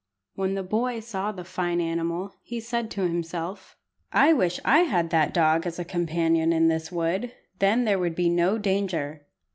When 0.33 0.55
the 0.55 0.63
boy 0.63 0.99
saw 0.99 1.31
the 1.31 1.43
fine 1.43 1.79
animal, 1.79 2.33
he 2.41 2.59
said 2.59 2.89
to 2.89 3.01
himself 3.03 3.77
"I 4.11 4.33
wish 4.33 4.59
I 4.65 4.79
had 4.79 5.11
that 5.11 5.31
dog 5.31 5.67
as 5.67 5.77
a 5.77 5.85
companion 5.85 6.51
in 6.51 6.69
this 6.69 6.91
wood. 6.91 7.33
Then 7.59 7.83
there 7.85 7.99
would 7.99 8.15
be 8.15 8.27
no 8.27 8.57
danger." 8.57 9.27